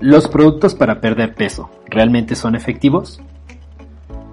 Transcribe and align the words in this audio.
¿Los 0.00 0.28
productos 0.28 0.74
para 0.74 1.00
perder 1.00 1.34
peso 1.34 1.70
realmente 1.86 2.34
son 2.34 2.54
efectivos? 2.54 3.20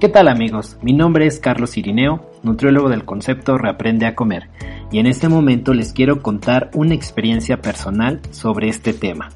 ¿Qué 0.00 0.08
tal 0.08 0.28
amigos? 0.28 0.78
Mi 0.82 0.94
nombre 0.94 1.26
es 1.26 1.38
Carlos 1.38 1.76
Irineo, 1.76 2.30
nutriólogo 2.42 2.88
del 2.88 3.04
concepto 3.04 3.58
Reaprende 3.58 4.06
a 4.06 4.14
Comer, 4.14 4.48
y 4.90 4.98
en 4.98 5.06
este 5.06 5.28
momento 5.28 5.74
les 5.74 5.92
quiero 5.92 6.22
contar 6.22 6.70
una 6.74 6.94
experiencia 6.94 7.60
personal 7.60 8.20
sobre 8.30 8.68
este 8.68 8.94
tema. 8.94 9.28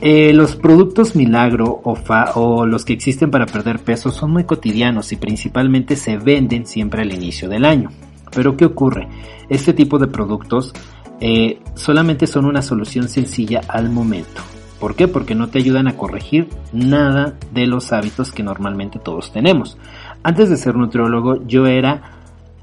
Eh, 0.00 0.32
los 0.32 0.56
productos 0.56 1.16
milagro 1.16 1.80
o, 1.84 1.96
o 2.34 2.66
los 2.66 2.84
que 2.84 2.92
existen 2.92 3.30
para 3.30 3.46
perder 3.46 3.78
peso 3.78 4.10
son 4.10 4.32
muy 4.32 4.44
cotidianos 4.44 5.12
y 5.12 5.16
principalmente 5.16 5.96
se 5.96 6.18
venden 6.18 6.66
siempre 6.66 7.02
al 7.02 7.12
inicio 7.12 7.48
del 7.48 7.64
año. 7.64 7.90
Pero 8.34 8.56
¿qué 8.56 8.64
ocurre? 8.64 9.08
Este 9.48 9.72
tipo 9.72 9.98
de 9.98 10.06
productos 10.06 10.72
eh, 11.20 11.60
solamente 11.74 12.26
son 12.26 12.44
una 12.44 12.62
solución 12.62 13.08
sencilla 13.08 13.60
al 13.68 13.90
momento. 13.90 14.42
¿Por 14.78 14.94
qué? 14.94 15.08
Porque 15.08 15.34
no 15.34 15.48
te 15.48 15.58
ayudan 15.58 15.88
a 15.88 15.96
corregir 15.96 16.48
nada 16.72 17.34
de 17.52 17.66
los 17.66 17.92
hábitos 17.92 18.30
que 18.30 18.44
normalmente 18.44 18.98
todos 18.98 19.32
tenemos. 19.32 19.76
Antes 20.22 20.50
de 20.50 20.56
ser 20.56 20.76
nutriólogo 20.76 21.44
yo 21.46 21.66
era 21.66 22.18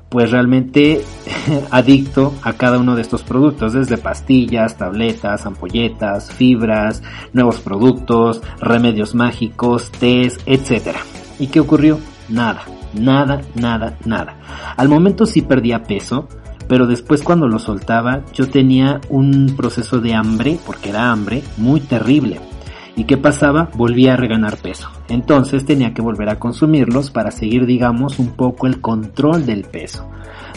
pues 0.09 0.31
realmente 0.31 1.01
adicto 1.71 2.33
a 2.41 2.53
cada 2.53 2.79
uno 2.79 2.95
de 2.95 3.01
estos 3.01 3.23
productos, 3.23 3.73
desde 3.73 3.97
pastillas, 3.97 4.77
tabletas, 4.77 5.45
ampolletas, 5.45 6.31
fibras, 6.31 7.03
nuevos 7.33 7.59
productos, 7.59 8.41
remedios 8.61 9.13
mágicos, 9.13 9.91
tés, 9.91 10.39
etc. 10.45 10.95
¿Y 11.37 11.47
qué 11.47 11.59
ocurrió? 11.59 11.99
Nada, 12.29 12.61
nada, 12.93 13.41
nada, 13.55 13.97
nada. 14.05 14.37
Al 14.77 14.87
momento 14.87 15.25
sí 15.25 15.41
perdía 15.41 15.83
peso, 15.83 16.29
pero 16.67 16.87
después 16.87 17.21
cuando 17.21 17.47
lo 17.47 17.59
soltaba 17.59 18.23
yo 18.33 18.47
tenía 18.47 19.01
un 19.09 19.55
proceso 19.55 19.99
de 19.99 20.13
hambre, 20.13 20.57
porque 20.65 20.89
era 20.89 21.11
hambre, 21.11 21.43
muy 21.57 21.79
terrible. 21.79 22.39
¿Y 22.97 23.03
qué 23.03 23.17
pasaba? 23.17 23.69
Volvía 23.75 24.13
a 24.13 24.17
reganar 24.17 24.57
peso. 24.57 24.89
Entonces 25.09 25.65
tenía 25.65 25.93
que 25.93 26.01
volver 26.01 26.29
a 26.29 26.39
consumirlos 26.39 27.11
para 27.11 27.29
seguir, 27.29 27.65
digamos, 27.65 28.19
un 28.19 28.29
poco 28.29 28.67
el 28.67 28.79
control 28.79 29.45
del 29.45 29.63
peso. 29.63 30.09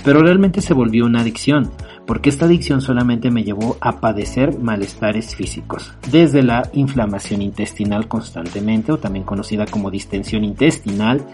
Pero 0.05 0.23
realmente 0.23 0.61
se 0.61 0.73
volvió 0.73 1.05
una 1.05 1.23
adicción, 1.23 1.73
porque 2.07 2.29
esta 2.29 2.45
adicción 2.45 2.81
solamente 2.81 3.31
me 3.33 3.43
llevó 3.43 3.77
a 3.81 4.01
padecer 4.01 4.57
malestares 4.59 5.35
físicos, 5.35 5.93
desde 6.11 6.45
la 6.45 6.71
inflamación 6.73 7.43
intestinal 7.43 8.07
constantemente, 8.07 8.93
o 8.93 8.99
también 8.99 9.25
conocida 9.25 9.67
como 9.67 9.91
distensión 9.91 10.45
intestinal, 10.45 11.27